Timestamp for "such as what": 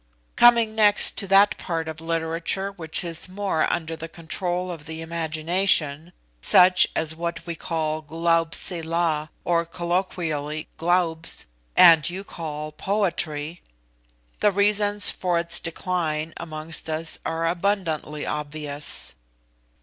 6.41-7.45